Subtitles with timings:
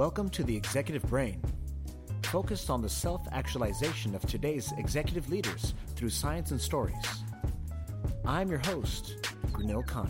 [0.00, 1.42] Welcome to the Executive Brain,
[2.22, 6.94] focused on the self actualization of today's executive leaders through science and stories.
[8.24, 9.18] I'm your host,
[9.52, 10.08] Granil Khanna.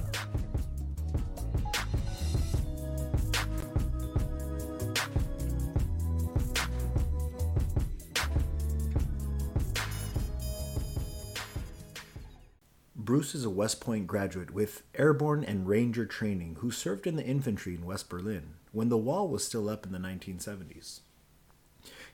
[12.95, 17.25] Bruce is a West Point graduate with airborne and ranger training who served in the
[17.25, 21.01] infantry in West Berlin when the wall was still up in the 1970s.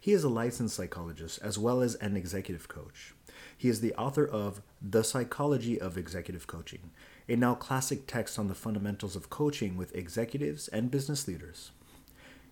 [0.01, 3.15] He is a licensed psychologist as well as an executive coach.
[3.57, 6.91] He is the author of The Psychology of Executive Coaching,
[7.29, 11.73] a now classic text on the fundamentals of coaching with executives and business leaders.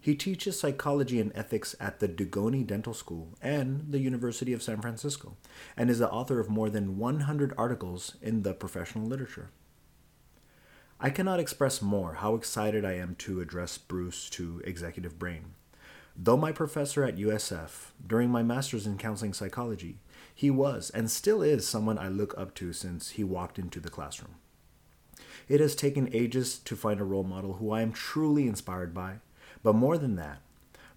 [0.00, 4.82] He teaches psychology and ethics at the Dugoni Dental School and the University of San
[4.82, 5.36] Francisco,
[5.76, 9.50] and is the author of more than 100 articles in the professional literature.
[11.00, 15.54] I cannot express more how excited I am to address Bruce to Executive Brain.
[16.16, 19.98] Though my professor at USF, during my master's in counseling psychology,
[20.34, 23.90] he was and still is someone I look up to since he walked into the
[23.90, 24.36] classroom.
[25.48, 29.18] It has taken ages to find a role model who I am truly inspired by
[29.64, 30.42] but more than that,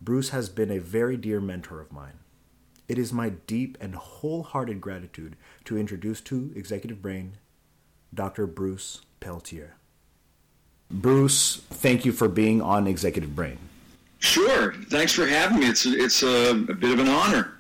[0.01, 2.19] Bruce has been a very dear mentor of mine.
[2.87, 7.37] It is my deep and wholehearted gratitude to introduce to Executive Brain
[8.13, 8.45] Dr.
[8.45, 9.76] Bruce Peltier.
[10.89, 13.57] Bruce, thank you for being on Executive Brain.
[14.19, 14.73] Sure.
[14.89, 15.67] Thanks for having me.
[15.67, 17.53] It's it's a, a bit of an honor.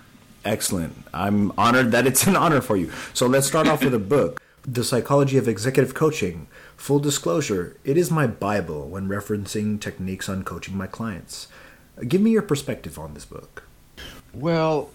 [0.45, 0.95] Excellent.
[1.13, 2.91] I'm honored that it's an honor for you.
[3.13, 6.47] So let's start off with a book, The Psychology of Executive Coaching
[6.77, 11.47] Full disclosure, it is my Bible when referencing techniques on coaching my clients.
[12.07, 13.63] Give me your perspective on this book.
[14.31, 14.91] Well,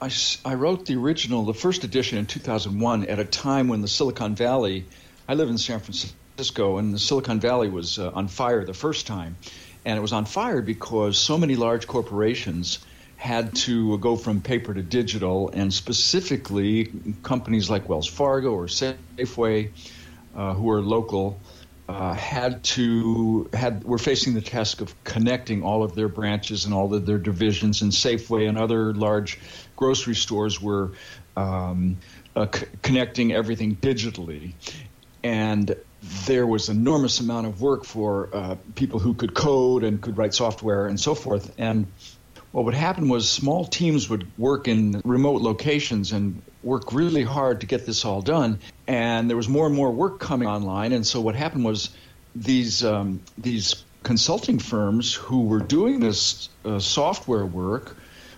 [0.00, 0.10] I,
[0.44, 4.34] I wrote the original, the first edition in 2001 at a time when the Silicon
[4.34, 4.84] Valley,
[5.26, 6.14] I live in San Francisco,
[6.78, 9.36] and the Silicon Valley was uh, on fire the first time.
[9.84, 12.78] And it was on fire because so many large corporations
[13.16, 16.90] had to go from paper to digital, and specifically
[17.22, 19.70] companies like Wells Fargo or Safeway
[20.34, 21.38] uh, who are local
[21.90, 26.72] uh, had to had were facing the task of connecting all of their branches and
[26.72, 29.38] all of their divisions and Safeway and other large
[29.76, 30.92] grocery stores were
[31.36, 31.98] um,
[32.36, 34.54] uh, c- connecting everything digitally,
[35.24, 35.74] and
[36.26, 40.34] there was enormous amount of work for uh, people who could code and could write
[40.34, 41.86] software and so forth and
[42.52, 47.60] what would happen was small teams would work in remote locations and work really hard
[47.60, 48.58] to get this all done.
[48.86, 50.92] And there was more and more work coming online.
[50.92, 51.90] And so what happened was
[52.34, 57.96] these um, these consulting firms who were doing this uh, software work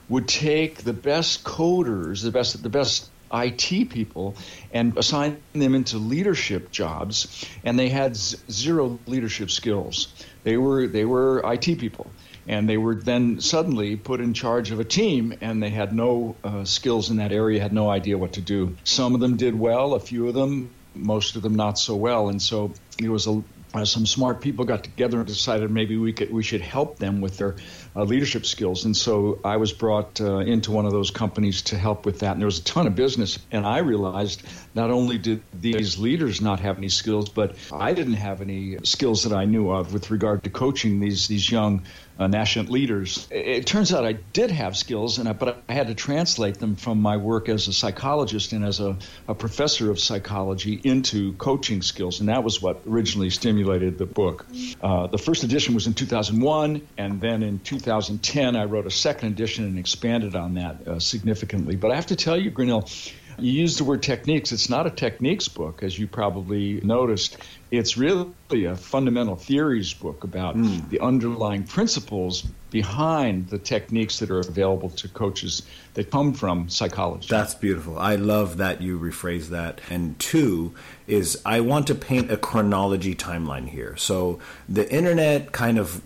[0.08, 4.36] would take the best coders, the best the best IT people,
[4.72, 7.46] and assign them into leadership jobs.
[7.64, 10.14] And they had z- zero leadership skills.
[10.44, 12.10] They were they were IT people
[12.46, 16.36] and they were then suddenly put in charge of a team and they had no
[16.42, 19.58] uh, skills in that area had no idea what to do some of them did
[19.58, 23.26] well a few of them most of them not so well and so it was
[23.26, 23.42] a
[23.74, 27.20] uh, some smart people got together and decided maybe we could we should help them
[27.20, 27.56] with their
[27.94, 28.84] uh, leadership skills.
[28.84, 32.32] And so I was brought uh, into one of those companies to help with that.
[32.32, 33.38] And there was a ton of business.
[33.50, 34.42] And I realized
[34.74, 39.24] not only did these leaders not have any skills, but I didn't have any skills
[39.24, 41.82] that I knew of with regard to coaching these these young
[42.18, 43.26] uh, national leaders.
[43.30, 46.58] It, it, turns out I did have skills, and I, but I had to translate
[46.58, 48.96] them from my work as a psychologist and as a,
[49.28, 52.20] a professor of psychology into coaching skills.
[52.20, 54.46] And that was what originally stimulated the book.
[54.82, 58.90] Uh, the first edition was in 2001, and then in 2000 2010, I wrote a
[58.90, 61.76] second edition and expanded on that uh, significantly.
[61.76, 64.52] But I have to tell you, Granil, you used the word techniques.
[64.52, 67.38] It's not a techniques book, as you probably noticed.
[67.70, 68.30] It's really
[68.66, 70.88] a fundamental theories book about mm.
[70.90, 75.62] the underlying principles behind the techniques that are available to coaches
[75.94, 77.28] that come from psychology.
[77.28, 77.98] That's beautiful.
[77.98, 79.80] I love that you rephrase that.
[79.90, 80.74] And two
[81.06, 83.96] is I want to paint a chronology timeline here.
[83.96, 86.02] So the internet kind of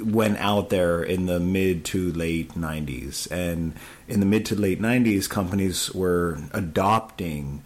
[0.00, 3.30] went out there in the mid to late 90s.
[3.30, 3.74] And
[4.06, 7.62] in the mid to late 90s, companies were adopting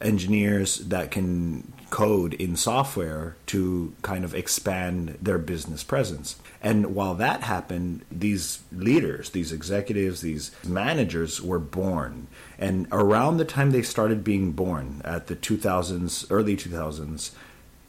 [0.00, 6.36] engineers that can code in software to kind of expand their business presence.
[6.62, 12.28] And while that happened, these leaders, these executives, these managers were born.
[12.58, 17.32] And around the time they started being born, at the 2000s, early 2000s,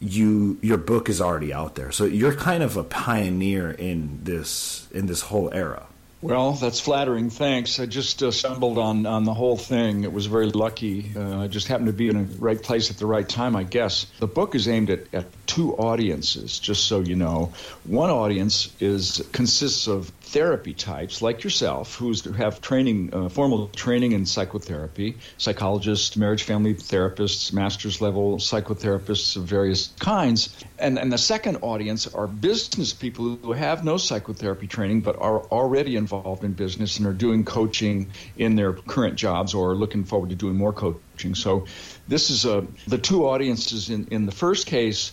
[0.04, 4.88] you your book is already out there so you're kind of a pioneer in this
[4.92, 5.88] in this whole era
[6.24, 7.30] Well, that's flattering.
[7.30, 7.82] Thanks.
[7.82, 10.06] I just uh, stumbled on, on the whole thing.
[10.06, 11.12] It was very lucky.
[11.14, 13.64] Uh, I just happened to be in the right place at the right time, I
[13.64, 14.06] guess.
[14.20, 17.52] The book is aimed at, at two audiences, just so you know.
[17.84, 24.14] One audience is consists of therapy types like yourself who have training, uh, formal training
[24.14, 30.50] in psychotherapy, psychologists, marriage family therapists, master's level psychotherapists of various kinds.
[30.80, 35.44] And, and the second audience are business people who have no psychotherapy training but are
[35.44, 40.32] already involved in business and are doing coaching in their current jobs or looking forward
[40.32, 41.36] to doing more coaching.
[41.36, 41.68] So
[42.08, 45.12] this is a, the two audiences in, in the first case.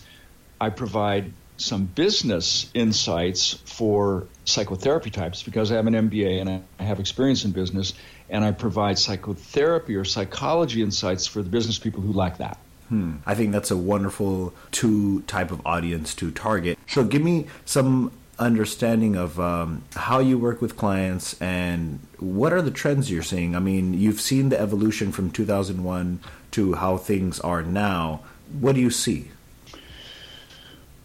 [0.59, 1.31] I provide
[1.61, 7.45] some business insights for psychotherapy types because I have an MBA and I have experience
[7.45, 7.93] in business,
[8.29, 12.57] and I provide psychotherapy or psychology insights for the business people who like that.
[12.89, 13.17] Hmm.
[13.25, 16.77] I think that's a wonderful two type of audience to target.
[16.87, 22.61] So, give me some understanding of um, how you work with clients and what are
[22.61, 23.55] the trends you're seeing.
[23.55, 26.19] I mean, you've seen the evolution from 2001
[26.51, 28.21] to how things are now.
[28.59, 29.31] What do you see?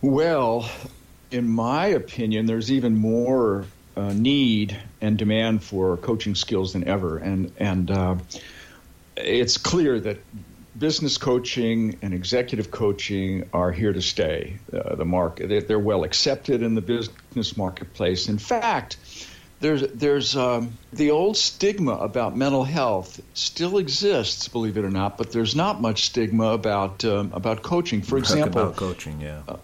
[0.02, 0.70] Well,
[1.30, 3.64] in my opinion, there's even more
[3.96, 8.16] uh, need and demand for coaching skills than ever, and and uh,
[9.16, 10.18] it's clear that
[10.78, 14.58] business coaching and executive coaching are here to stay.
[14.72, 18.28] Uh, the market they're well accepted in the business marketplace.
[18.28, 18.96] In fact.
[19.58, 25.16] There's, there's um, the old stigma about mental health still exists, believe it or not,
[25.16, 28.02] but there's not much stigma about um, about coaching.
[28.02, 29.40] For example, about coaching, yeah.
[29.48, 29.56] Uh,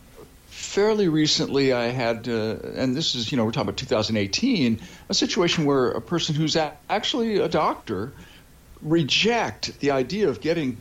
[0.72, 4.80] fairly recently, I had, uh, and this is, you know, we're talking about 2018,
[5.10, 8.14] a situation where a person who's a- actually a doctor
[8.80, 10.78] reject the idea of getting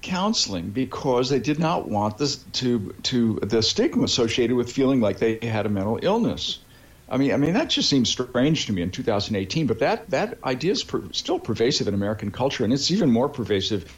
[0.00, 5.18] counseling because they did not want this to to the stigma associated with feeling like
[5.18, 6.60] they had a mental illness.
[7.08, 9.66] I mean, I mean that just seems strange to me in 2018.
[9.66, 13.28] But that that idea is per, still pervasive in American culture, and it's even more
[13.28, 13.92] pervasive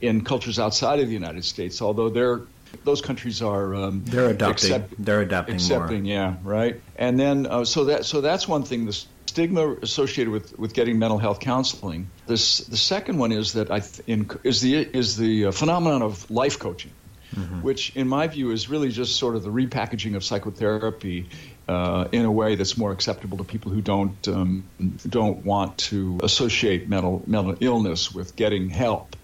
[0.00, 1.82] in cultures outside of the United States.
[1.82, 2.40] Although they're
[2.84, 6.12] those countries are um, they're adopting accept, they're adapting accepting more.
[6.12, 10.58] yeah right and then uh, so that so that's one thing the stigma associated with,
[10.58, 14.60] with getting mental health counseling this the second one is that I th- in, is
[14.60, 16.92] the is the uh, phenomenon of life coaching
[17.34, 17.62] mm-hmm.
[17.62, 21.28] which in my view is really just sort of the repackaging of psychotherapy
[21.68, 24.64] uh, in a way that's more acceptable to people who don't um,
[25.08, 29.14] don't want to associate mental mental illness with getting help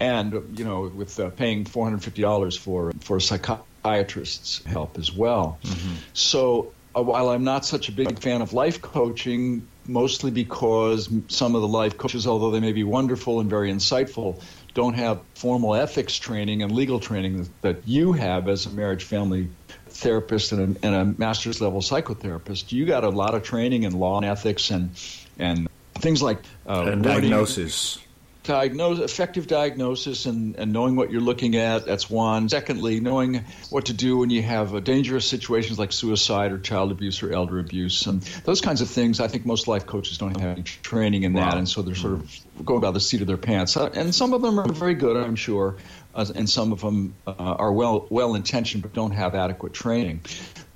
[0.00, 4.98] and you know with uh, paying four hundred fifty dollars for for a psychiatrist's help
[4.98, 5.58] as well.
[5.62, 5.94] Mm-hmm.
[6.12, 11.54] So uh, while I'm not such a big fan of life coaching, mostly because some
[11.54, 14.42] of the life coaches, although they may be wonderful and very insightful,
[14.74, 19.04] don't have formal ethics training and legal training that, that you have as a marriage
[19.04, 19.48] family
[19.88, 22.72] therapist and a, and a master's level psychotherapist.
[22.72, 24.90] You got a lot of training in law and ethics and
[25.38, 27.98] and things like uh, and diagnosis
[28.46, 32.48] diagnose effective diagnosis and, and knowing what you're looking at that's one.
[32.48, 37.22] Secondly knowing what to do when you have dangerous situations like suicide or child abuse
[37.22, 39.20] or elder abuse and those kinds of things.
[39.20, 42.14] I think most life coaches don't have any training in that and so they're sort
[42.14, 43.76] of going by the seat of their pants.
[43.76, 45.76] Uh, and some of them are very good i'm sure
[46.16, 50.20] and some of them uh, are well well intentioned but don't have adequate training.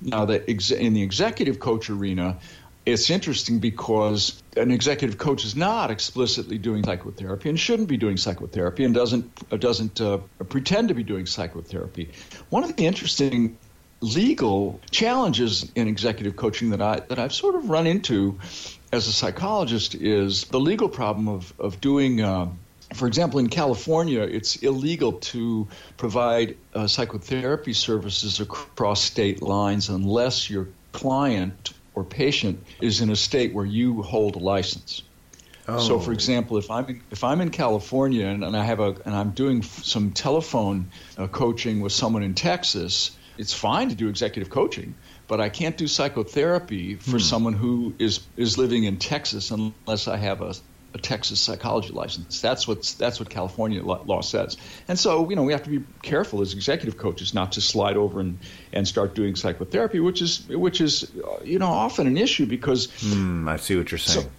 [0.01, 2.39] Now the ex- in the executive coach arena
[2.85, 8.17] it's interesting because an executive coach is not explicitly doing psychotherapy and shouldn't be doing
[8.17, 10.17] psychotherapy and doesn't uh, doesn't uh,
[10.49, 12.09] pretend to be doing psychotherapy.
[12.49, 13.57] One of the interesting
[14.01, 18.39] legal challenges in executive coaching that I that I've sort of run into
[18.91, 22.21] as a psychologist is the legal problem of of doing.
[22.21, 22.49] Uh,
[22.93, 30.49] for example, in California, it's illegal to provide uh, psychotherapy services across state lines unless
[30.49, 35.03] your client or patient is in a state where you hold a license.
[35.67, 35.79] Oh.
[35.79, 38.95] So, for example, if I'm in, if I'm in California and, and I have a
[39.05, 44.09] and I'm doing some telephone uh, coaching with someone in Texas, it's fine to do
[44.09, 44.95] executive coaching,
[45.27, 47.19] but I can't do psychotherapy for hmm.
[47.19, 50.55] someone who is is living in Texas unless I have a
[50.93, 52.41] a Texas psychology license.
[52.41, 54.57] That's what that's what California law says.
[54.87, 57.97] And so, you know, we have to be careful as executive coaches not to slide
[57.97, 58.39] over and,
[58.73, 61.11] and start doing psychotherapy, which is which is
[61.43, 62.87] you know often an issue because.
[62.87, 64.25] Mm, I see what you're saying.
[64.25, 64.31] So,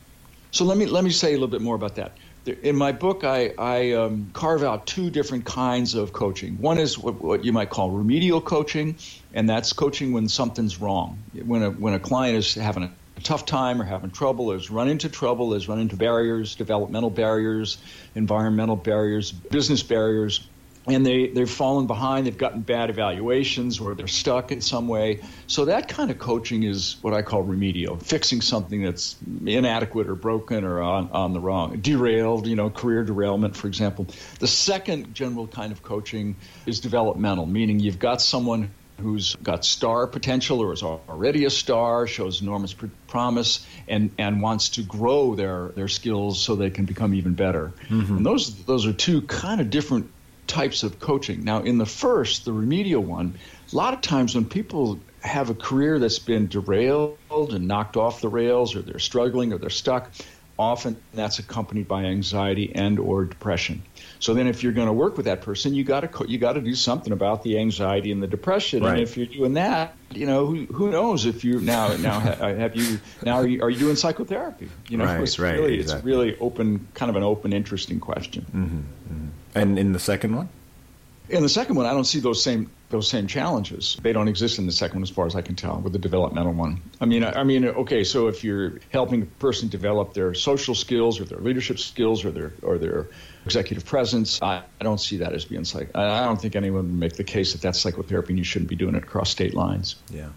[0.50, 2.12] so, let me let me say a little bit more about that.
[2.44, 6.59] In my book, I, I um, carve out two different kinds of coaching.
[6.59, 8.97] One is what, what you might call remedial coaching,
[9.32, 11.23] and that's coaching when something's wrong.
[11.47, 12.92] When a when a client is having a
[13.23, 17.79] tough time or having trouble, has run into trouble, has run into barriers, developmental barriers,
[18.14, 20.47] environmental barriers, business barriers,
[20.87, 25.21] and they, they've fallen behind, they've gotten bad evaluations, or they're stuck in some way.
[25.47, 30.17] So that kind of coaching is what I call remedial, fixing something that's inadequate or
[30.17, 34.09] broken or on, on the wrong, derailed, you know, career derailment, for example.
[34.41, 36.35] The second general kind of coaching
[36.67, 42.06] is developmental, meaning you've got someone who's got star potential or is already a star,
[42.06, 46.84] shows enormous pr- promise, and, and wants to grow their, their skills so they can
[46.84, 47.72] become even better.
[47.88, 48.18] Mm-hmm.
[48.18, 50.11] And those those are two kind of different
[50.46, 51.44] types of coaching.
[51.44, 53.34] Now, in the first, the remedial one,
[53.72, 58.20] a lot of times when people have a career that's been derailed and knocked off
[58.20, 60.11] the rails, or they're struggling, or they're stuck,
[60.59, 63.82] often that's accompanied by anxiety and or depression.
[64.18, 66.52] So then, if you're going to work with that person, you got to you got
[66.52, 68.82] to do something about the anxiety and the depression.
[68.82, 68.92] Right.
[68.92, 72.76] And if you're doing that, you know, who, who knows if you now now have
[72.76, 74.68] you now are you, are you doing psychotherapy?
[74.88, 75.99] You know, right, it's right, really exactly.
[75.99, 78.42] it's really open, kind of an open, interesting question.
[78.42, 79.28] Mm-hmm, mm-hmm.
[79.54, 80.49] And in the second one,
[81.28, 83.96] in the second one, I don't see those same those same challenges.
[84.02, 85.99] They don't exist in the second one, as far as I can tell, with the
[85.99, 86.80] developmental one.
[87.00, 90.75] I mean, I, I mean, okay, so if you're helping a person develop their social
[90.76, 93.08] skills or their leadership skills or their or their
[93.44, 95.90] executive presence, I, I don't see that as being psych.
[95.96, 98.76] I don't think anyone would make the case that that's psychotherapy and you shouldn't be
[98.76, 99.96] doing it across state lines.
[100.11, 100.28] Yeah.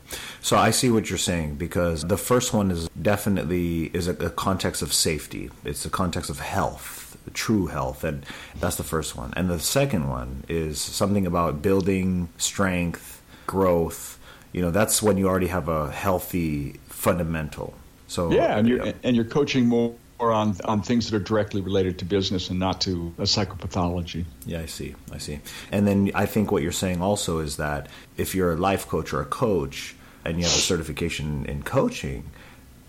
[0.41, 4.29] So I see what you're saying because the first one is definitely is a, a
[4.31, 5.51] context of safety.
[5.63, 8.25] It's a context of health true health and
[8.60, 9.34] that's the first one.
[9.36, 14.20] And the second one is something about building strength growth.
[14.51, 17.74] You know that's when you already have a healthy fundamental.
[18.08, 22.00] So yeah and you're and you're coaching more on on things that are directly related
[22.00, 24.25] to business and not to a psychopathology.
[24.46, 25.39] Yeah i see i see.
[25.72, 29.13] And then i think what you're saying also is that if you're a life coach
[29.13, 32.29] or a coach and you have a certification in coaching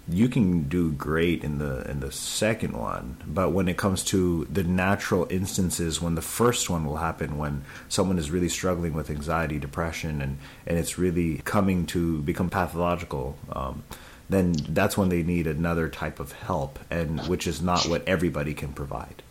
[0.08, 4.44] you can do great in the in the second one but when it comes to
[4.44, 9.10] the natural instances when the first one will happen when someone is really struggling with
[9.10, 13.82] anxiety depression and and it's really coming to become pathological um,
[14.28, 18.54] then that's when they need another type of help and which is not what everybody
[18.54, 19.22] can provide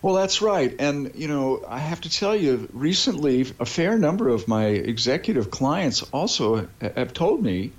[0.00, 0.74] well, that's right.
[0.78, 5.50] And, you know, I have to tell you, recently, a fair number of my executive
[5.50, 7.72] clients also have told me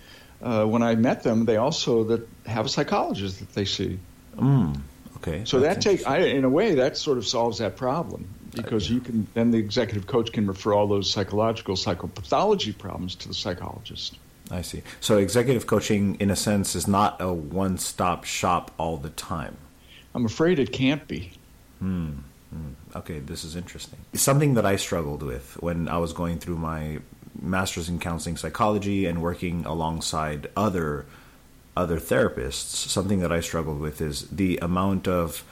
[0.43, 3.97] uh, when I met them, they also that have a psychologist that they see.
[4.35, 4.79] Mm,
[5.17, 5.43] okay.
[5.45, 8.99] So that take, I, in a way, that sort of solves that problem because you
[8.99, 14.19] can then the executive coach can refer all those psychological psychopathology problems to the psychologist.
[14.51, 14.83] I see.
[14.99, 19.57] So executive coaching, in a sense, is not a one-stop shop all the time.
[20.13, 21.31] I'm afraid it can't be.
[21.79, 22.11] Hmm.
[22.95, 23.99] Okay, this is interesting.
[24.13, 26.99] Something that I struggled with when I was going through my
[27.43, 31.05] master's in counseling psychology and working alongside other
[31.75, 35.43] other therapists, something that I struggled with is the amount of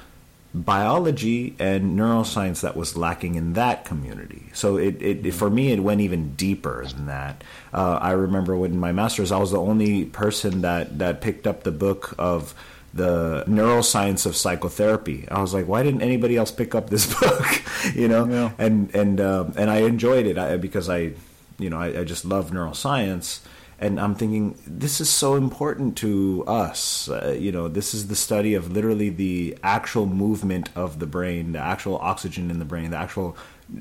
[0.53, 4.43] biology and neuroscience that was lacking in that community.
[4.53, 7.43] So it, it for me it went even deeper than that.
[7.73, 11.63] Uh, I remember when my master's, I was the only person that that picked up
[11.63, 12.53] the book of
[12.93, 15.25] the neuroscience of psychotherapy.
[15.29, 17.61] I was like, why didn't anybody else pick up this book?
[17.95, 18.51] you know, yeah.
[18.57, 21.13] and and um, and I enjoyed it because I,
[21.61, 23.41] you know, I, I just love neuroscience.
[23.79, 27.09] And I'm thinking this is so important to us.
[27.09, 31.53] Uh, you know, this is the study of literally the actual movement of the brain,
[31.53, 33.35] the actual oxygen in the brain, the actual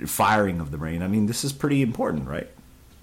[0.07, 1.03] firing of the brain.
[1.03, 2.49] I mean, this is pretty important, right?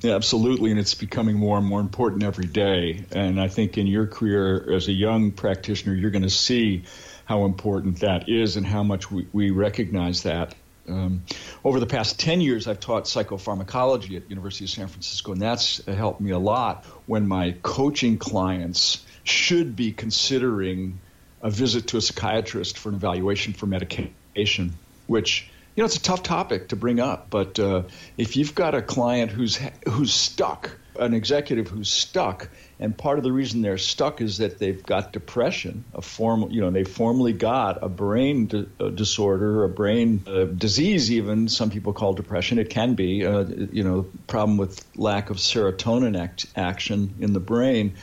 [0.02, 3.04] Yeah, absolutely, and it's becoming more and more important every day.
[3.12, 6.84] And I think in your career as a young practitioner, you're going to see
[7.26, 10.56] how important that is and how much we, we recognize that.
[10.88, 11.24] Um,
[11.64, 15.86] over the past 10 years, I've taught psychopharmacology at University of San Francisco, and that's
[15.86, 21.00] helped me a lot when my coaching clients should be considering
[21.42, 24.74] a visit to a psychiatrist for an evaluation for medication,
[25.08, 27.84] which you know, it's a tough topic to bring up, but uh,
[28.18, 32.50] if you've got a client who's who's stuck, an executive who's stuck,
[32.80, 36.62] and part of the reason they're stuck is that they've got depression, a form, you
[36.62, 41.70] know, they formally got a brain di- a disorder, a brain uh, disease, even some
[41.70, 42.60] people call depression.
[42.60, 47.40] It can be, uh, you know, problem with lack of serotonin act- action in the
[47.40, 47.96] brain.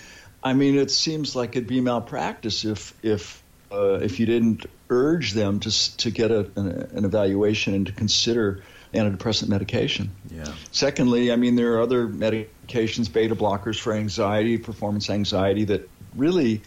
[0.42, 5.32] I mean, it seems like it'd be malpractice if if uh, if you didn't urge
[5.32, 8.62] them to to get a, an, an, evaluation and to consider
[8.94, 10.10] antidepressant medication.
[10.30, 10.52] Yeah.
[10.70, 16.62] Secondly, I mean there are other medications, beta blockers for anxiety, performance anxiety, that really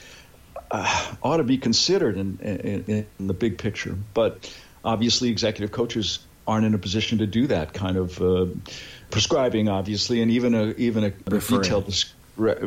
[0.71, 3.97] uh, ought to be considered in, in, in, the big picture.
[4.13, 4.53] But
[4.83, 8.45] obviously, executive coaches aren't in a position to do that kind of uh,
[9.09, 11.61] prescribing, obviously, and even a even a Referring.
[11.61, 11.87] detailed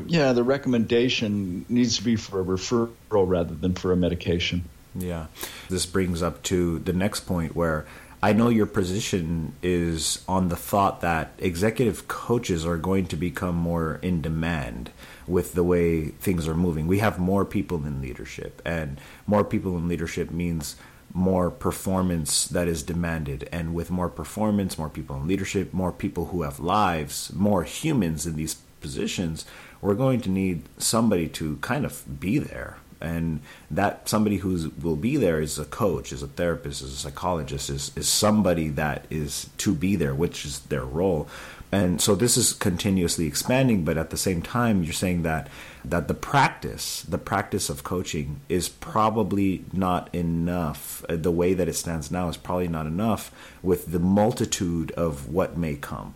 [0.08, 4.64] yeah, the recommendation needs to be for a referral rather than for a medication.
[4.94, 5.26] Yeah.
[5.68, 7.86] This brings up to the next point where
[8.22, 13.54] I know your position is on the thought that executive coaches are going to become
[13.54, 14.90] more in demand
[15.26, 16.86] with the way things are moving.
[16.86, 20.76] We have more people in leadership, and more people in leadership means
[21.14, 23.48] more performance that is demanded.
[23.50, 28.26] And with more performance, more people in leadership, more people who have lives, more humans
[28.26, 29.46] in these positions,
[29.80, 33.40] we're going to need somebody to kind of be there and
[33.71, 37.71] that somebody who will be there is a coach, is a therapist, is a psychologist,
[37.71, 41.28] is is somebody that is to be there, which is their role.
[41.73, 45.49] And so this is continuously expanding, but at the same time, you're saying that
[45.85, 51.04] that the practice, the practice of coaching, is probably not enough.
[51.09, 55.28] Uh, the way that it stands now is probably not enough with the multitude of
[55.28, 56.14] what may come.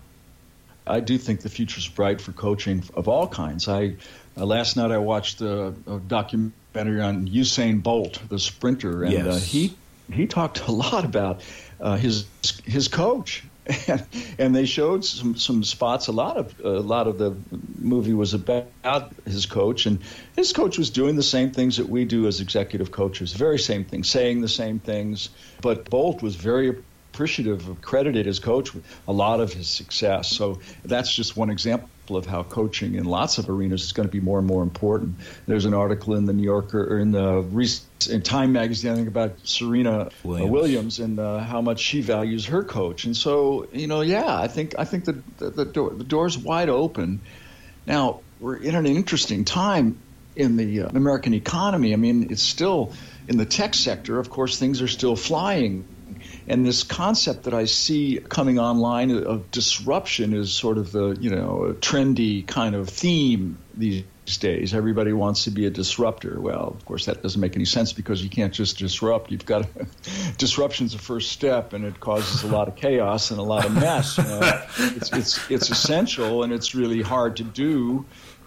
[0.86, 3.68] I do think the future is bright for coaching of all kinds.
[3.68, 3.94] I
[4.36, 9.14] uh, last night I watched a, a documentary documentary on Usain Bolt, the sprinter, and
[9.14, 9.36] uh, yes.
[9.36, 9.74] uh, he
[10.12, 11.42] he talked a lot about
[11.80, 12.26] uh, his
[12.64, 13.44] his coach.
[13.88, 14.04] And,
[14.38, 16.08] and they showed some, some spots.
[16.08, 17.34] A lot of a lot of the
[17.78, 20.00] movie was about his coach, and
[20.36, 23.32] his coach was doing the same things that we do as executive coaches.
[23.32, 25.30] Very same things, saying the same things.
[25.62, 26.76] But Bolt was very
[27.14, 30.28] appreciative of credited his coach with a lot of his success.
[30.28, 34.12] So that's just one example of how coaching in lots of arenas is going to
[34.12, 35.16] be more and more important.
[35.46, 37.42] There's an article in the New Yorker or in the
[38.10, 42.46] in Time magazine I think about Serena Williams, Williams and uh, how much she values
[42.46, 43.04] her coach.
[43.04, 46.36] And so you know, yeah, I think I think the the, the door the door's
[46.36, 47.20] wide open.
[47.86, 49.98] Now we're in an interesting time
[50.36, 51.92] in the uh, American economy.
[51.92, 52.92] I mean, it's still
[53.28, 54.18] in the tech sector.
[54.18, 55.84] Of course, things are still flying
[56.46, 61.30] and this concept that I see coming online of disruption is sort of the, you
[61.30, 64.04] know, trendy kind of theme these
[64.38, 64.74] days.
[64.74, 66.40] Everybody wants to be a disruptor.
[66.40, 69.30] Well, of course, that doesn't make any sense because you can't just disrupt.
[69.30, 69.66] You've got
[70.38, 73.72] disruption's the first step, and it causes a lot of chaos and a lot of
[73.72, 74.18] mess.
[74.18, 74.62] You know?
[74.96, 78.04] it's, it's, it's essential, and it's really hard to do.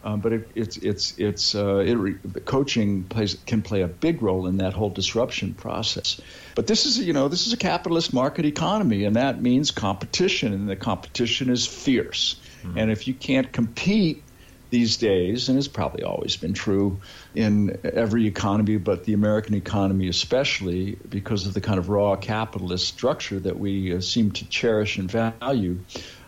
[0.08, 4.48] Um, but it, it's it's it's uh, it, coaching plays can play a big role
[4.48, 6.22] in that whole disruption process.
[6.56, 10.54] But this is you know this is a capitalist market economy, and that means competition,
[10.54, 12.40] and the competition is fierce.
[12.64, 12.78] Mm-hmm.
[12.78, 14.24] And if you can't compete
[14.70, 17.02] these days, and it's probably always been true
[17.36, 22.88] in every economy, but the American economy especially, because of the kind of raw capitalist
[22.88, 25.80] structure that we uh, seem to cherish and value,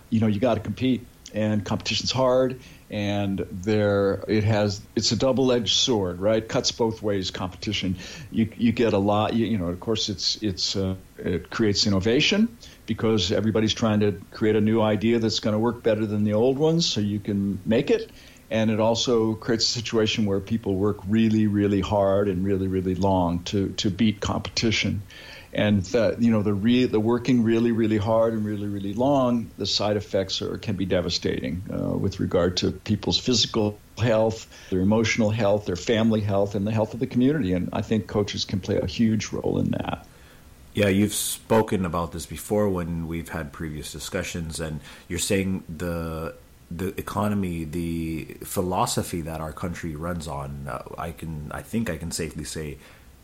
[0.10, 5.16] you know, you got to compete, and competition's hard and there it has it's a
[5.16, 6.48] double-edged sword right?
[6.48, 7.98] Cuts both ways competition.
[8.32, 11.86] You you get a lot you, you know of course it's it's uh, it creates
[11.86, 16.24] innovation because everybody's trying to create a new idea that's going to work better than
[16.24, 18.12] the old ones so you can make it.
[18.52, 22.96] And it also creates a situation where people work really really hard and really really
[22.96, 25.04] long to to beat competition
[25.54, 29.50] and that you know the re- the working really really hard and really really long
[29.58, 34.82] the side effects are can be devastating uh, with regard to people's physical health their
[34.82, 38.46] emotional health their family health and the health of the community and i think coaches
[38.46, 40.06] can play a huge role in that
[40.74, 46.36] yeah, you've spoken about this before when we've had previous discussions, and you're saying the
[46.72, 50.68] the economy, the philosophy that our country runs on.
[50.70, 52.78] Uh, I can, I think, I can safely say,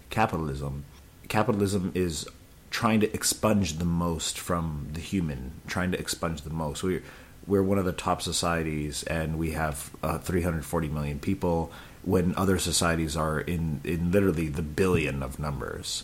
[0.10, 0.84] capitalism
[1.28, 2.28] capitalism is
[2.70, 6.84] trying to expunge the most from the human, trying to expunge the most.
[6.84, 7.04] We're
[7.48, 11.72] we're one of the top societies, and we have uh, 340 million people,
[12.04, 16.04] when other societies are in in literally the billion of numbers.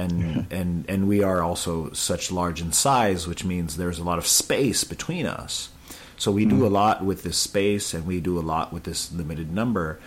[0.00, 0.58] And, yeah.
[0.58, 4.26] and and we are also such large in size, which means there's a lot of
[4.26, 5.70] space between us.
[6.16, 6.64] So we do hmm.
[6.64, 10.00] a lot with this space, and we do a lot with this limited number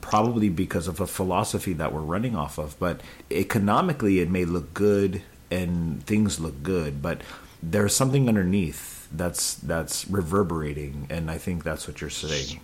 [0.00, 2.78] probably because of a philosophy that we're running off of.
[2.78, 7.22] But economically, it may look good and things look good, but
[7.62, 12.60] there's something underneath that's that's reverberating, and I think that's what you're saying.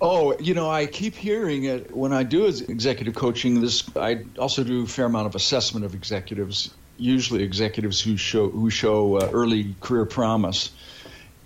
[0.00, 3.60] Oh, you know, I keep hearing it when I do executive coaching.
[3.60, 8.48] This I also do a fair amount of assessment of executives, usually executives who show
[8.48, 10.70] who show uh, early career promise.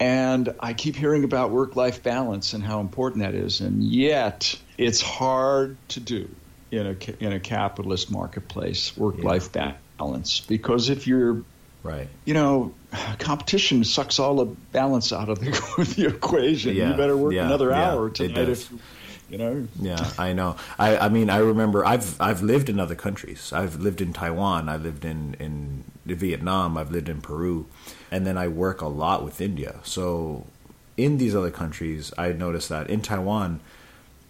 [0.02, 3.60] And I keep hearing about work life balance and how important that is.
[3.60, 6.28] And yet, it's hard to do
[6.72, 9.74] in a, in a capitalist marketplace, work life yeah.
[9.98, 10.40] balance.
[10.40, 11.44] Because if you're,
[11.84, 12.74] right, you know,
[13.20, 15.50] competition sucks all the balance out of the,
[15.96, 16.74] the equation.
[16.74, 16.90] Yeah.
[16.90, 17.46] You better work yeah.
[17.46, 18.72] another hour tonight if
[19.32, 19.66] you know.
[19.80, 20.56] Yeah, I know.
[20.78, 23.52] I, I mean, I remember I've I've lived in other countries.
[23.52, 24.68] I've lived in Taiwan.
[24.68, 26.76] I lived in in Vietnam.
[26.76, 27.66] I've lived in Peru,
[28.10, 29.80] and then I work a lot with India.
[29.84, 30.46] So
[30.98, 33.60] in these other countries, I noticed that in Taiwan,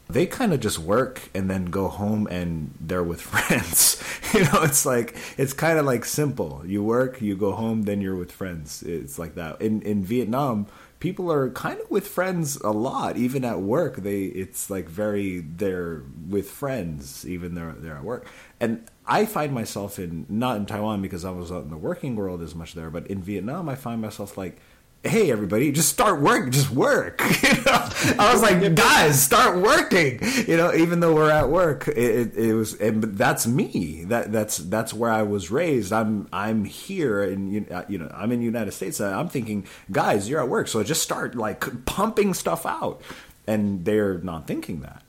[0.09, 4.01] they kind of just work and then go home and they're with friends.
[4.33, 6.63] you know, it's like it's kind of like simple.
[6.65, 8.85] You work, you go home, then you're with friends.
[8.85, 9.61] It's like that.
[9.61, 10.67] In in Vietnam,
[11.03, 13.97] people are kind of with friends a lot even at work.
[13.97, 18.25] They it's like very they're with friends even they're they're at work.
[18.61, 22.15] And i find myself in not in taiwan because i was out in the working
[22.15, 24.61] world as much there but in vietnam i find myself like
[25.05, 27.21] hey everybody just start work just work.
[27.43, 27.89] You know?
[28.19, 30.21] I was like guys start working.
[30.47, 34.05] You know even though we're at work it, it, it was and that's me.
[34.05, 35.93] That that's that's where i was raised.
[35.93, 39.01] I'm i'm here and uh, you know i'm in the united states.
[39.01, 40.69] I'm thinking guys you're at work.
[40.69, 43.03] So just start like pumping stuff out.
[43.47, 45.03] And they're not thinking that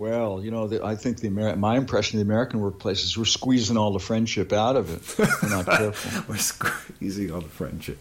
[0.00, 3.18] well, you know, the, I think the Ameri- my impression of the American workplace is
[3.18, 5.28] we're squeezing all the friendship out of it.
[5.42, 6.22] We're not careful.
[6.26, 7.98] we're squeezing all the friendship.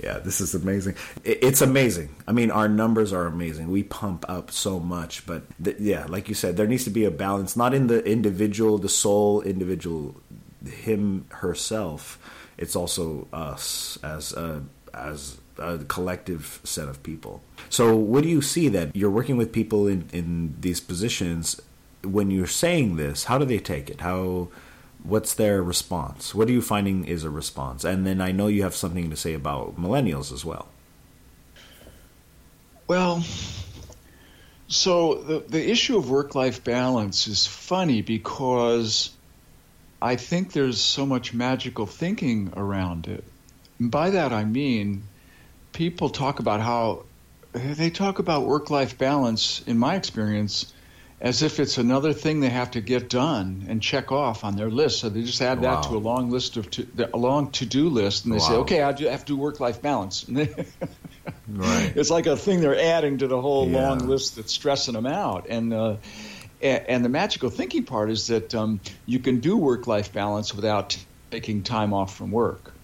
[0.00, 0.94] Yeah, this is amazing.
[1.24, 2.14] It, it's amazing.
[2.28, 3.68] I mean, our numbers are amazing.
[3.68, 7.04] We pump up so much, but th- yeah, like you said, there needs to be
[7.04, 10.14] a balance, not in the individual, the sole individual,
[10.64, 12.20] him herself.
[12.58, 14.62] It's also us as a
[14.94, 17.42] as a collective set of people.
[17.68, 21.60] So, what do you see that you're working with people in, in these positions?
[22.02, 24.00] When you're saying this, how do they take it?
[24.00, 24.48] How,
[25.02, 26.34] what's their response?
[26.34, 27.84] What are you finding is a response?
[27.84, 30.68] And then I know you have something to say about millennials as well.
[32.88, 33.22] Well,
[34.66, 39.10] so the the issue of work life balance is funny because
[40.00, 43.24] I think there's so much magical thinking around it.
[43.78, 45.04] And by that I mean
[45.72, 47.04] people talk about how
[47.52, 50.72] they talk about work life balance, in my experience,
[51.20, 54.70] as if it's another thing they have to get done and check off on their
[54.70, 55.00] list.
[55.00, 55.80] So they just add wow.
[55.80, 58.48] that to a long list of to, a long to do list, and they wow.
[58.48, 60.26] say, "Okay, I have to do work life balance."
[61.48, 61.92] right.
[61.96, 63.88] It's like a thing they're adding to the whole yeah.
[63.88, 65.72] long list that's stressing them out, and.
[65.72, 65.96] Uh,
[66.62, 70.94] and the magical thinking part is that um, you can do work life balance without
[71.30, 72.74] taking time off from work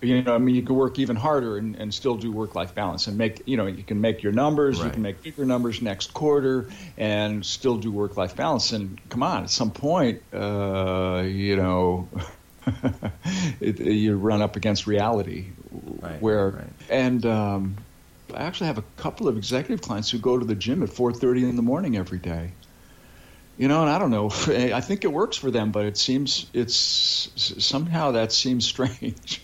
[0.00, 2.74] you know, I mean, you can work even harder and, and still do work life
[2.74, 4.86] balance and make, you know, you can make your numbers, right.
[4.86, 8.72] you can make bigger numbers next quarter and still do work life balance.
[8.72, 12.08] And come on, at some point, uh, you know,
[13.60, 15.46] it, you run up against reality
[16.00, 16.66] right, where, right.
[16.88, 17.76] and, um,
[18.34, 21.48] I actually have a couple of executive clients who go to the gym at 4:30
[21.48, 22.50] in the morning every day
[23.58, 24.26] you know, and I don't know.
[24.46, 29.42] I think it works for them, but it seems it's somehow that seems strange.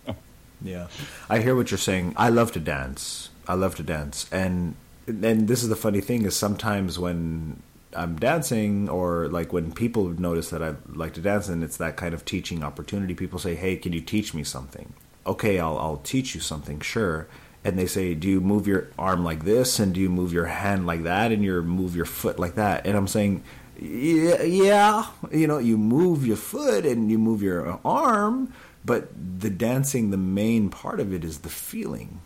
[0.62, 0.88] yeah,
[1.28, 2.14] I hear what you're saying.
[2.16, 3.28] I love to dance.
[3.46, 4.74] I love to dance, and
[5.06, 7.62] and this is the funny thing is sometimes when
[7.94, 11.96] I'm dancing or like when people notice that I like to dance and it's that
[11.96, 14.94] kind of teaching opportunity, people say, "Hey, can you teach me something?"
[15.26, 17.28] Okay, I'll I'll teach you something, sure
[17.64, 20.46] and they say, "Do you move your arm like this, and do you move your
[20.46, 23.42] hand like that, and you move your foot like that?" And I'm saying,
[23.80, 28.52] "Yeah, yeah, you know, you move your foot and you move your arm,
[28.84, 32.20] but the dancing, the main part of it is the feeling,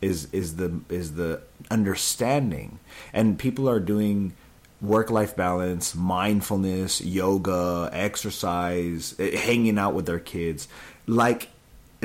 [0.00, 1.40] is is the is the
[1.70, 2.78] understanding,
[3.12, 4.32] and people are doing."
[4.82, 10.68] work life balance, mindfulness, yoga, exercise, hanging out with their kids
[11.06, 11.48] like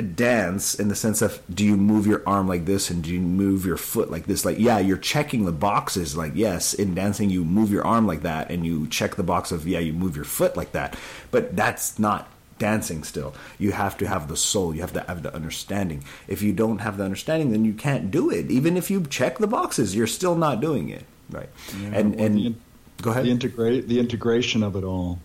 [0.02, 3.20] dance in the sense of do you move your arm like this and do you
[3.20, 4.44] move your foot like this?
[4.44, 6.16] Like yeah you're checking the boxes.
[6.16, 9.52] Like yes in dancing you move your arm like that and you check the box
[9.52, 10.98] of yeah you move your foot like that.
[11.30, 12.28] But that's not
[12.58, 13.34] dancing still.
[13.58, 14.74] You have to have the soul.
[14.74, 16.04] You have to have the understanding.
[16.28, 18.50] If you don't have the understanding then you can't do it.
[18.50, 21.04] Even if you check the boxes you're still not doing it.
[21.30, 21.48] Right.
[21.80, 22.54] Yeah, and and the,
[23.00, 23.24] go ahead.
[23.24, 25.20] the integrate the integration of it all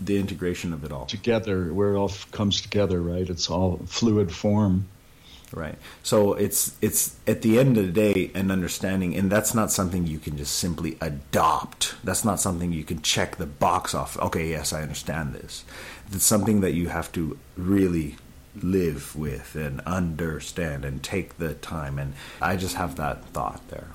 [0.00, 3.28] the integration of it all together, where it all comes together, right?
[3.28, 4.86] It's all fluid form.
[5.52, 5.74] Right.
[6.04, 10.06] So it's it's at the end of the day an understanding, and that's not something
[10.06, 11.96] you can just simply adopt.
[12.04, 14.16] That's not something you can check the box off.
[14.18, 15.64] Okay, yes, I understand this.
[16.12, 18.16] It's something that you have to really
[18.62, 21.98] live with and understand and take the time.
[21.98, 23.88] And I just have that thought there.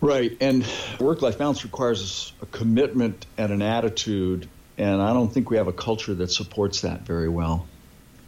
[0.00, 0.36] Right.
[0.40, 0.66] And
[1.00, 5.66] work life balance requires a commitment and an attitude and I don't think we have
[5.66, 7.66] a culture that supports that very well.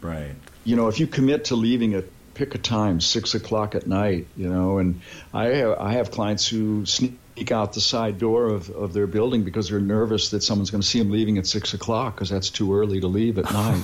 [0.03, 0.35] Right.
[0.65, 4.27] You know, if you commit to leaving at pick a time, six o'clock at night,
[4.37, 5.01] you know, and
[5.33, 9.45] I have, I have clients who sneak out the side door of, of their building
[9.45, 12.51] because they're nervous that someone's going to see them leaving at six o'clock because that's
[12.51, 13.83] too early to leave at night.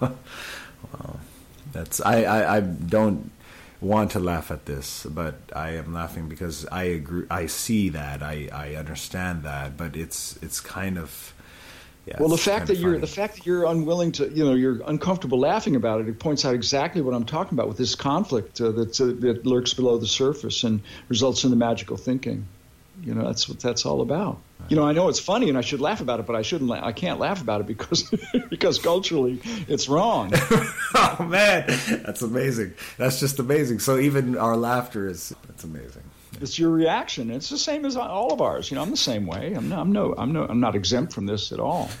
[0.00, 1.20] well,
[1.72, 3.30] that's I, I, I don't
[3.80, 7.26] want to laugh at this, but I am laughing because I agree.
[7.30, 8.22] I see that.
[8.22, 11.34] I, I understand that, but it's it's kind of
[12.06, 14.80] yeah, well, the fact that you're the fact that you're unwilling to, you know, you're
[14.86, 16.08] uncomfortable laughing about it.
[16.08, 19.44] It points out exactly what I'm talking about with this conflict uh, that uh, that
[19.44, 22.46] lurks below the surface and results in the magical thinking.
[23.02, 24.38] You know, that's what that's all about.
[24.68, 26.70] You know, I know it's funny and I should laugh about it, but I shouldn't.
[26.70, 28.08] La- I can't laugh about it because
[28.50, 30.32] because culturally it's wrong.
[30.94, 31.64] oh man,
[32.04, 32.74] that's amazing.
[32.98, 33.80] That's just amazing.
[33.80, 36.04] So even our laughter is that's amazing.
[36.40, 37.30] It's your reaction.
[37.30, 38.70] It's the same as all of ours.
[38.70, 39.54] You know, I'm the same way.
[39.54, 41.90] I'm no, I'm no, I'm no, I'm not exempt from this at all.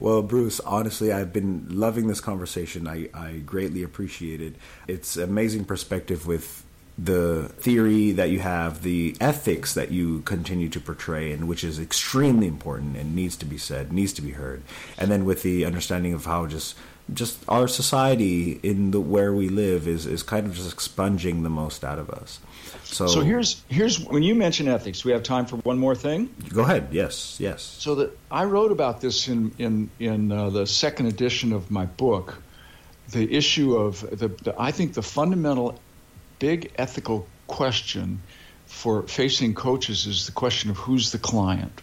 [0.00, 2.86] Well, Bruce, honestly, I've been loving this conversation.
[2.86, 4.54] I, I greatly appreciate it.
[4.86, 6.64] It's amazing perspective with
[6.96, 11.78] the theory that you have, the ethics that you continue to portray, and which is
[11.78, 14.62] extremely important and needs to be said, needs to be heard,
[14.96, 16.76] and then with the understanding of how just
[17.12, 21.50] just our society in the where we live is is kind of just expunging the
[21.50, 22.40] most out of us.
[22.84, 26.34] So, so here's here's when you mention ethics, we have time for one more thing.
[26.52, 26.88] Go ahead.
[26.90, 27.62] Yes, yes.
[27.62, 31.86] So that I wrote about this in in in uh, the second edition of my
[31.86, 32.42] book,
[33.10, 35.78] the issue of the, the I think the fundamental
[36.38, 38.20] big ethical question
[38.66, 41.82] for facing coaches is the question of who's the client.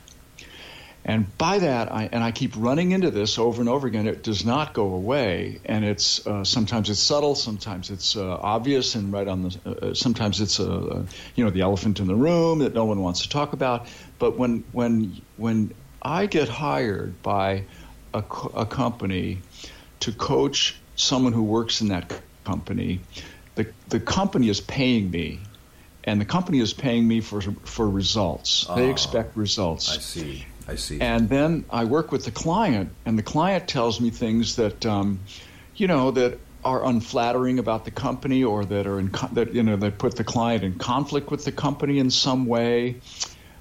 [1.08, 4.08] And by that, I, and I keep running into this over and over again.
[4.08, 8.96] It does not go away, and it's uh, sometimes it's subtle, sometimes it's uh, obvious,
[8.96, 9.60] and right on the.
[9.63, 12.86] Uh, uh sometimes it's a, uh, you know the elephant in the room that no
[12.86, 13.86] one wants to talk about.
[14.18, 17.65] But when when when I get hired by
[18.15, 18.24] a,
[18.56, 19.38] a company
[20.00, 23.00] to coach someone who works in that company,
[23.54, 25.39] the the company is paying me
[26.06, 28.65] and the company is paying me for for results.
[28.76, 29.96] They ah, expect results.
[29.96, 30.46] I see.
[30.67, 30.99] I see.
[30.99, 35.19] And then I work with the client, and the client tells me things that, um,
[35.75, 39.75] you know, that are unflattering about the company, or that are in that you know
[39.75, 42.99] that put the client in conflict with the company in some way.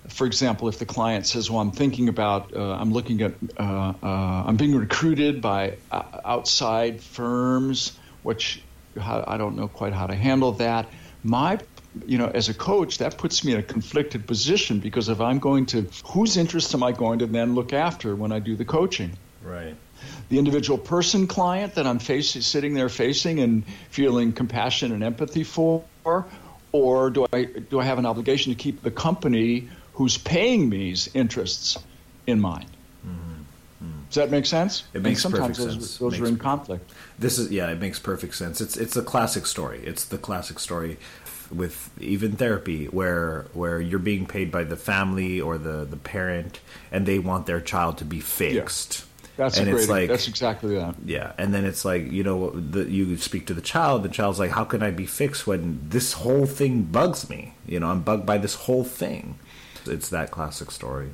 [0.09, 3.93] For example, if the client says, "Well, I'm thinking about, uh, I'm looking at, uh,
[4.03, 8.63] uh, I'm being recruited by uh, outside firms, which
[8.99, 10.89] I don't know quite how to handle that."
[11.23, 11.59] My
[12.07, 15.39] you know, as a coach, that puts me in a conflicted position because if I'm
[15.39, 18.65] going to, whose interests am I going to then look after when I do the
[18.65, 19.17] coaching?
[19.43, 19.77] Right.
[20.29, 25.45] The individual person client that I'm facing, sitting there facing and feeling compassion and empathy
[25.45, 25.85] for,
[26.73, 31.09] or do I do I have an obligation to keep the company who's paying me's
[31.15, 31.79] interests
[32.27, 32.67] in mind?
[33.07, 33.85] Mm-hmm.
[33.85, 34.05] Mm-hmm.
[34.09, 34.83] Does that make sense?
[34.93, 35.99] It makes and sometimes perfect those, sense.
[35.99, 36.91] those are in conflict.
[37.19, 38.61] This is yeah, it makes perfect sense.
[38.61, 39.81] It's it's a classic story.
[39.85, 40.99] It's the classic story
[41.57, 46.61] with even therapy where where you're being paid by the family or the the parent
[46.91, 48.99] and they want their child to be fixed.
[48.99, 49.05] Yeah.
[49.37, 50.95] That's and it's like that's exactly that.
[51.05, 54.05] Yeah, and then it's like you know the, you speak to the child.
[54.05, 57.55] The child's like, "How can I be fixed when this whole thing bugs me?
[57.67, 59.37] You know, I'm bugged by this whole thing."
[59.87, 61.11] It's that classic story.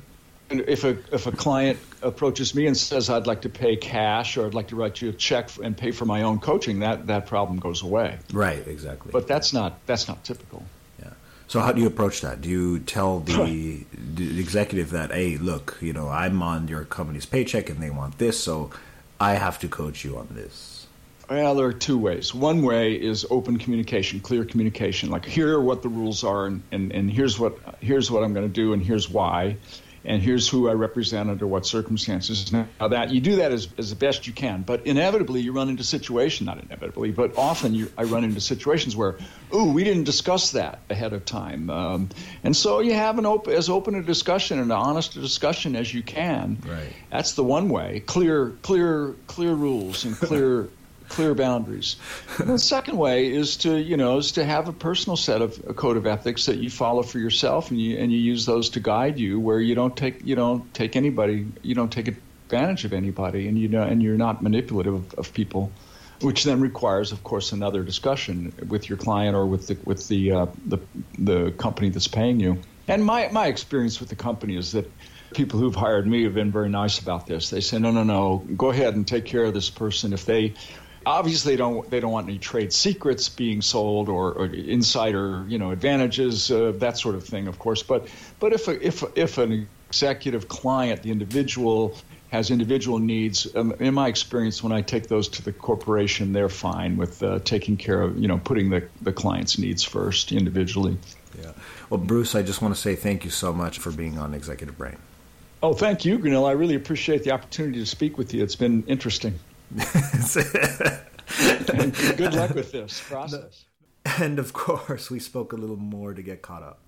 [0.51, 4.45] If a if a client approaches me and says I'd like to pay cash or
[4.45, 7.27] I'd like to write you a check and pay for my own coaching, that that
[7.27, 8.19] problem goes away.
[8.33, 9.11] Right, exactly.
[9.11, 10.65] But that's not that's not typical.
[11.01, 11.11] Yeah.
[11.47, 12.41] So how do you approach that?
[12.41, 13.85] Do you tell the,
[14.15, 18.17] the executive that, hey, look, you know, I'm on your company's paycheck and they want
[18.17, 18.71] this, so
[19.19, 20.87] I have to coach you on this?
[21.29, 22.35] Well, there are two ways.
[22.35, 25.09] One way is open communication, clear communication.
[25.09, 28.33] Like here are what the rules are, and, and, and here's what here's what I'm
[28.33, 29.55] going to do, and here's why
[30.03, 32.51] and here's who I represent under what circumstances.
[32.51, 35.83] Now that you do that as, as best you can, but inevitably you run into
[35.83, 39.17] situations, not inevitably, but often you, I run into situations where,
[39.53, 41.69] ooh, we didn't discuss that ahead of time.
[41.69, 42.09] Um,
[42.43, 45.93] and so you have an open, as open a discussion and an honest discussion as
[45.93, 46.57] you can.
[46.65, 46.93] Right.
[47.11, 48.01] That's the one way.
[48.05, 50.69] Clear, clear, clear rules and clear
[51.11, 51.97] clear boundaries.
[52.39, 55.73] The second way is to, you know, is to have a personal set of a
[55.73, 58.79] code of ethics that you follow for yourself, and you and you use those to
[58.79, 62.93] guide you, where you don't take you don't take anybody, you don't take advantage of
[62.93, 65.69] anybody, and you know, and you're not manipulative of, of people,
[66.21, 70.31] which then requires, of course, another discussion with your client or with the with the
[70.31, 70.79] uh, the
[71.19, 72.57] the company that's paying you.
[72.87, 74.89] And my my experience with the company is that
[75.33, 77.49] people who've hired me have been very nice about this.
[77.49, 80.13] They say, no, no, no, go ahead and take care of this person.
[80.13, 80.53] If they
[81.05, 85.57] obviously they don't they don't want any trade secrets being sold or, or insider you
[85.57, 88.07] know advantages uh, that sort of thing of course but
[88.39, 91.95] but if a, if if an executive client the individual
[92.31, 96.49] has individual needs um, in my experience when I take those to the corporation they're
[96.49, 100.97] fine with uh, taking care of you know putting the the client's needs first individually
[101.41, 101.51] yeah
[101.89, 104.77] well Bruce I just want to say thank you so much for being on Executive
[104.77, 104.97] Brain
[105.63, 106.49] Oh, thank you, Gurnil.
[106.49, 108.41] I really appreciate the opportunity to speak with you.
[108.41, 109.39] It's been interesting.
[112.17, 113.65] good luck with this process.
[114.17, 116.81] And of course, we spoke a little more to get caught up.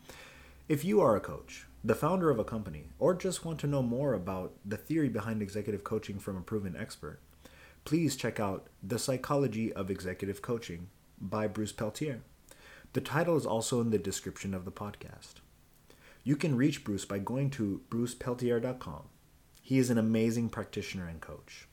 [0.68, 3.82] If you are a coach, the founder of a company, or just want to know
[3.82, 7.20] more about the theory behind executive coaching from a proven expert,
[7.86, 10.88] please check out The Psychology of Executive Coaching
[11.20, 12.22] by Bruce Peltier.
[12.94, 15.36] The title is also in the description of the podcast.
[16.24, 19.04] You can reach Bruce by going to brucepeltier.com.
[19.62, 21.68] He is an amazing practitioner and coach.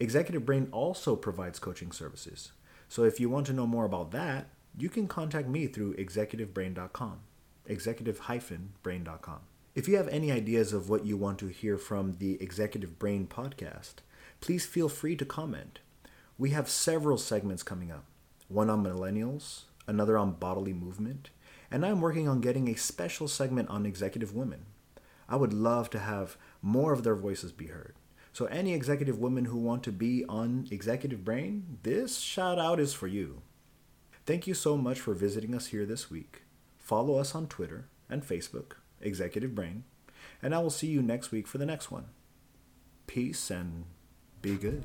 [0.00, 2.52] Executive Brain also provides coaching services.
[2.88, 7.20] So if you want to know more about that, you can contact me through executivebrain.com,
[7.66, 9.40] executive-brain.com.
[9.74, 13.26] If you have any ideas of what you want to hear from the Executive Brain
[13.26, 13.96] podcast,
[14.40, 15.80] please feel free to comment.
[16.38, 18.06] We have several segments coming up
[18.48, 21.28] one on millennials, another on bodily movement,
[21.70, 24.64] and I'm working on getting a special segment on executive women.
[25.28, 27.94] I would love to have more of their voices be heard.
[28.32, 32.94] So, any executive women who want to be on Executive Brain, this shout out is
[32.94, 33.42] for you.
[34.24, 36.42] Thank you so much for visiting us here this week.
[36.78, 39.84] Follow us on Twitter and Facebook, Executive Brain,
[40.42, 42.06] and I will see you next week for the next one.
[43.06, 43.84] Peace and
[44.40, 44.84] be good.